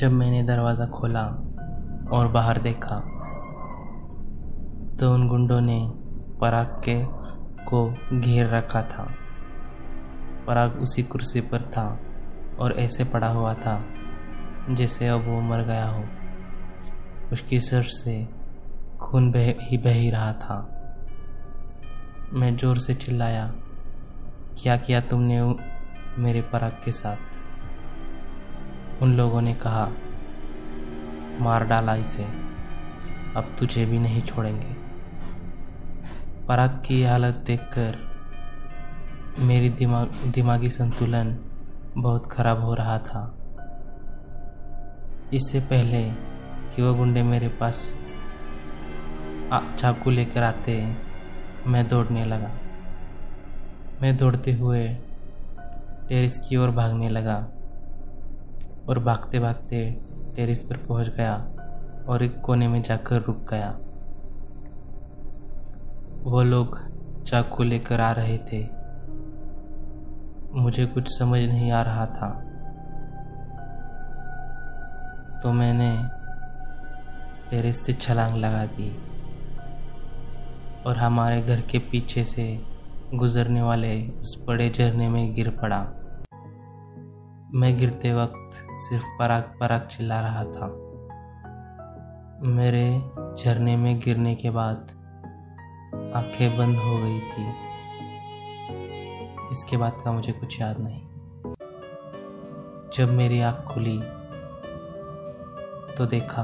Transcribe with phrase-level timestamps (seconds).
[0.00, 1.24] जब मैंने दरवाज़ा खोला
[2.12, 2.96] और बाहर देखा
[4.96, 5.78] तो उन गुंडों ने
[6.40, 6.94] पराग के
[7.64, 7.80] को
[8.20, 9.04] घेर रखा था।
[10.46, 11.84] पराग उसी कुर्सी पर था
[12.60, 13.74] और ऐसे पड़ा हुआ था
[14.70, 16.04] जैसे अब वो मर गया हो।
[17.32, 18.24] उसकी सर से
[19.00, 20.58] खून बह, ही बह ही रहा था।
[22.32, 23.46] मैं ज़ोर से चिल्लाया,
[24.62, 25.42] क्या किया तुमने
[26.18, 27.39] मेरे पराग के साथ?
[29.02, 29.88] उन लोगों ने कहा,
[31.40, 32.24] मार डाला इसे।
[33.36, 34.74] अब तुझे भी नहीं छोड़ेंगे।
[36.46, 37.98] पराग की हालत देखकर
[39.38, 41.36] मेरी दिमाग दिमागी संतुलन
[41.98, 43.22] बहुत खराब हो रहा था।
[45.32, 46.02] इससे पहले
[46.70, 48.00] कि वह गुंडे मेरे पास
[49.52, 50.94] चाकू लेकर आते,
[51.66, 52.50] मैं दौड़ने लगा।
[54.02, 54.86] मैं दौड़ते हुए
[56.08, 57.36] टेरिस की ओर भागने लगा।
[58.90, 60.00] और भागते भागते
[60.36, 61.34] टेरिस पर पहुँच गया
[62.08, 63.78] और एक कोने में जाकर रुक गया।
[66.30, 66.78] वो लोग
[67.24, 68.68] चाकू लेकर आ रहे थे।
[70.60, 72.28] मुझे कुछ समझ नहीं आ रहा था।
[75.42, 76.08] तो मैंने
[77.50, 78.96] टेरिस से छलांग लगा दी
[80.86, 82.66] और हमारे घर के पीछे से
[83.14, 85.90] गुजरने वाले उस बड़े झरने में गिर पड़ा।
[87.54, 90.66] मैं गिरते वक्त सिर्फ़ पराग पराग चिल्ला रहा था।
[92.42, 93.02] मेरे
[93.38, 94.76] झरने में गिरने के बाद
[96.14, 97.52] आँखें बंद हो गई थी।
[99.52, 101.02] इसके बाद का मुझे कुछ याद नहीं।
[102.94, 103.98] जब मेरी आँख खुली
[105.94, 106.42] तो देखा,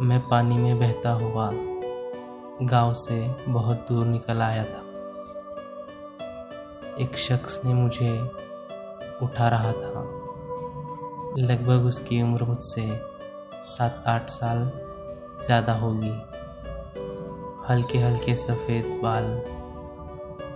[0.00, 1.50] मैं पानी में बहता हुआ
[2.62, 4.86] गाँव से बहुत दूर निकल आया था।
[7.00, 8.40] एक शख्स ने मुझे
[9.22, 10.02] उठा रहा था।
[11.38, 12.88] लगभग उसकी उम्र मुझसे
[13.64, 14.70] सात आठ साल
[15.46, 16.12] ज़्यादा होगी।
[17.68, 19.24] हल्के हल्के सफ़ेद बाल,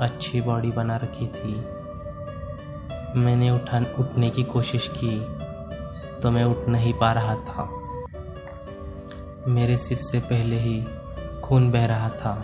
[0.00, 1.54] अच्छी बॉडी बना रखी थी।
[3.20, 5.18] मैंने उठा उठने की कोशिश की
[6.20, 7.68] तो मैं उठ नहीं पा रहा था।
[9.48, 10.82] मेरे सिर से पहले ही
[11.42, 12.34] खून बह रहा था।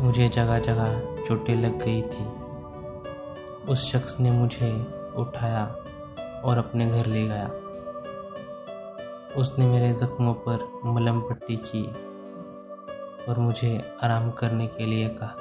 [0.00, 2.24] मुझे जगह जगह चोटें लग गई थी।
[3.68, 4.70] उस शख्स ने मुझे
[5.16, 5.64] उठाया
[6.44, 7.50] और अपने घर ले गया।
[9.36, 11.84] उसने मेरे जख्मों पर मलम पट्टी की
[13.28, 13.70] और मुझे
[14.02, 15.36] आराम करने के लिए कहा।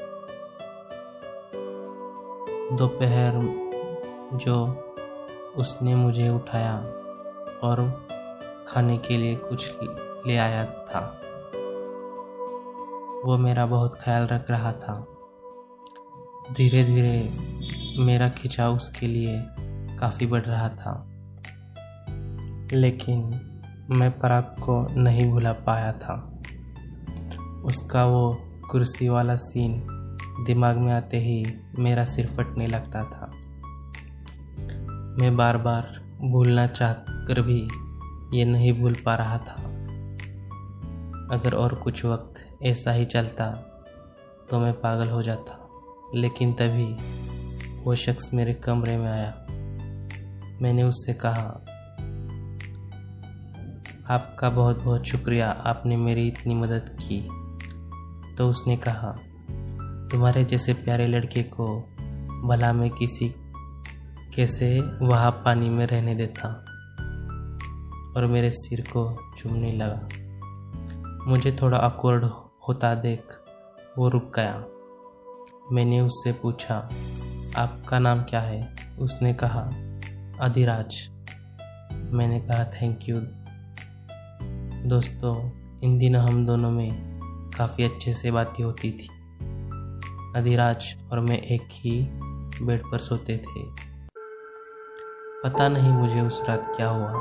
[2.77, 3.39] दोपहर
[4.35, 4.55] जो
[5.57, 6.75] उसने मुझे उठाया
[7.63, 7.81] और
[8.67, 9.71] खाने के लिए कुछ
[10.27, 10.99] ले आया था,
[13.25, 15.05] वो मेरा बहुत ख्याल रख रहा था।
[16.51, 17.17] धीरे धीरे
[17.97, 19.45] मेरा खिंचाव उसके लिए
[19.97, 21.07] काफ़ी बढ़ रहा था।
[22.73, 23.41] लेकिन
[23.89, 26.41] मैं पराग को नहीं भुला पाया था।
[27.65, 28.37] उसका वो
[28.71, 29.83] कुर्सी वाला सीन
[30.47, 31.45] दिमाग में आते ही
[31.79, 33.31] मेरा सिर फटने लगता था।
[35.19, 37.67] मैं बार बार भूलना चाह कर भी
[38.37, 39.63] ये नहीं भूल पा रहा था।
[41.35, 43.51] अगर और कुछ वक्त ऐसा ही चलता
[44.51, 45.57] तो मैं पागल हो जाता।
[46.15, 46.95] लेकिन तभी
[47.83, 49.33] वो शख्स मेरे कमरे में आया।
[50.61, 51.65] मैंने उससे कहा,
[54.09, 57.21] आपका बहुत बहुत शुक्रिया, आपने मेरी इतनी मदद की।
[58.35, 59.15] तो उसने कहा,
[60.11, 61.81] तुम्हारे जैसे प्यारे लड़के को
[62.43, 63.35] भला मैं किसी
[64.35, 66.47] कैसे वहाँ पानी में रहने देता
[68.17, 70.09] और मेरे सिर को चूमने लगा।
[71.27, 72.23] मुझे थोड़ा अकवर्ड
[72.67, 73.23] होता देख
[73.97, 74.65] वो रुक गया।
[75.71, 76.89] मैंने उससे पूछा
[77.57, 78.75] आपका नाम क्या है?
[78.99, 79.61] उसने कहा,
[80.45, 81.09] अधिराज।
[81.93, 83.19] मैंने कहा, थैंक यू।
[84.89, 85.51] दोस्तों,
[85.83, 87.19] इन दिनों हम दोनों में
[87.57, 89.07] काफ़ी अच्छे से बातें होती थी।
[90.35, 92.07] अधिराज और मैं एक ही
[92.65, 93.63] बेड पर सोते थे।
[95.43, 97.13] पता नहीं मुझे उस रात क्या हुआ।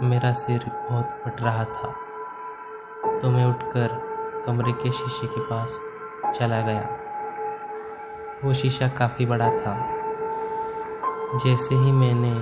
[0.00, 1.94] मेरा सिर बहुत फट रहा था।
[3.18, 3.88] तो मैं उठकर
[4.46, 5.80] कमरे के शीशे के पास
[6.34, 7.09] चला गया।
[8.44, 9.74] वो शीशा काफ़ी बड़ा था।
[11.44, 12.32] जैसे ही मैंने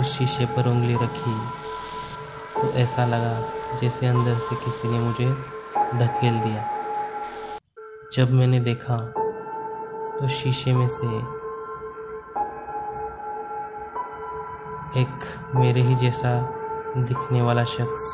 [0.00, 1.34] उस शीशे पर उंगली रखी
[2.54, 5.28] तो ऐसा लगा जैसे अंदर से किसी ने मुझे
[5.98, 6.64] ढकेल दिया।
[8.12, 8.96] जब मैंने देखा
[10.18, 11.06] तो शीशे में से
[15.00, 16.34] एक मेरे ही जैसा
[16.96, 18.10] दिखने वाला शख्स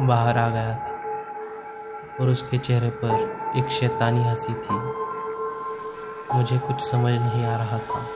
[0.00, 5.05] बाहर आ गया था और उसके चेहरे पर एक शैतानी हँसी थी।
[6.34, 8.06] मुझे कुछ समझ नहीं आ रहा था।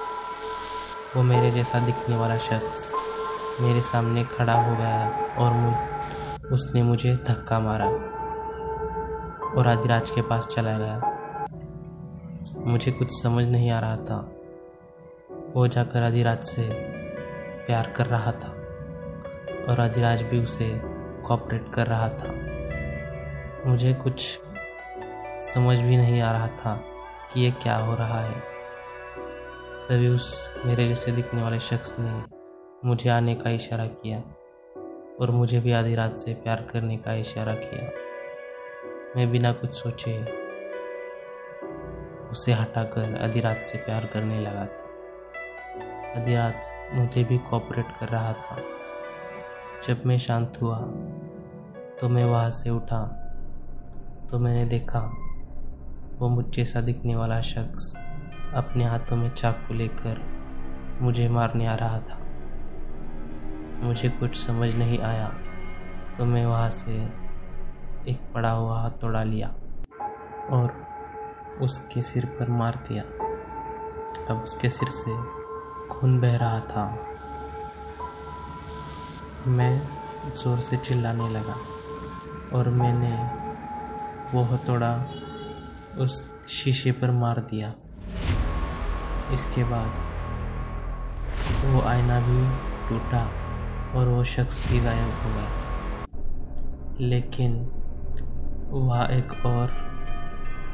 [1.16, 2.94] वो मेरे जैसा दिखने वाला शख्स
[3.60, 5.74] मेरे सामने खड़ा हो गया और मुझ,
[6.52, 7.86] उसने मुझे धक्का मारा
[9.58, 11.16] और आदिराज के पास चला गया।
[12.58, 14.32] मुझे कुछ समझ नहीं आ रहा था।
[15.56, 16.70] वो जाकर आदिराज से
[17.66, 18.48] प्यार कर रहा था
[19.68, 20.80] और आदिराज भी उसे
[21.26, 22.34] कॉपरेट कर रहा था।
[23.70, 24.40] मुझे कुछ
[25.40, 26.84] समझ भी नहीं आ रहा था।
[27.34, 28.38] कि ये क्या हो रहा है।
[29.88, 32.22] तभी उस मेरे जैसे दिखने वाले शख्स ने
[32.84, 34.18] मुझे आने का इशारा किया
[35.20, 37.90] और मुझे भी आधी रात से प्यार करने का इशारा किया।
[39.16, 40.18] मैं बिना कुछ सोचे
[42.28, 46.62] उसे हटाकर आधी रात से प्यार करने लगा था। आधी रात
[46.92, 48.56] मुझे भी कॉपरेट कर रहा था।
[49.88, 50.78] जब मैं शांत हुआ
[52.00, 53.02] तो मैं वहाँ से उठा
[54.30, 55.00] तो मैंने देखा
[56.20, 57.94] वो मुझ जैसा दिखने वाला शख्स
[58.54, 60.20] अपने हाथों में चाकू लेकर
[61.00, 62.18] मुझे मारने आ रहा था।
[63.82, 65.28] मुझे कुछ समझ नहीं आया
[66.18, 66.96] तो मैं वहाँ से
[68.10, 69.48] एक पड़ा हुआ हाथ तोड़ा लिया
[70.50, 70.74] और
[71.62, 73.02] उसके सिर पर मार दिया।
[74.28, 75.16] अब उसके सिर से
[75.88, 76.84] खून बह रहा था।
[79.48, 79.72] मैं
[80.36, 81.56] ज़ोर से चिल्लाने लगा
[82.52, 83.16] और मैंने
[84.34, 84.92] वो हथौड़ा
[85.98, 87.74] उस शीशे पर मार दिया।
[89.32, 90.10] इसके बाद
[91.66, 92.48] वो आईना भी
[92.88, 93.30] टूटा
[93.98, 95.50] और वो शख्स भी गायब हो गया।
[97.00, 97.52] लेकिन
[98.70, 99.66] वह एक और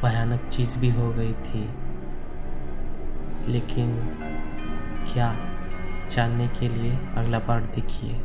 [0.03, 1.69] भयानक चीज़ भी हो गई थी।
[3.53, 3.97] लेकिन
[5.13, 5.37] क्या
[6.11, 8.23] जानने के लिए अगला पार्ट देखिए।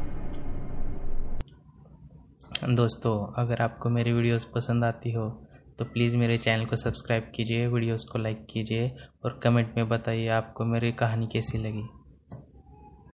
[2.75, 5.47] दोस्तों, अगर आपको मेरी वीडियोस पसंद आती हो
[5.81, 8.91] तो प्लीज़ मेरे चैनल को सब्सक्राइब कीजिए, वीडियोस को लाइक कीजिए
[9.25, 11.83] और कमेंट में बताइए आपको मेरी कहानी कैसी लगी।